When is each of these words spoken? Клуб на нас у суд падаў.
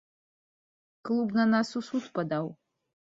Клуб 1.09 1.35
на 1.39 1.45
нас 1.51 1.71
у 1.81 1.83
суд 1.91 2.03
падаў. 2.17 2.49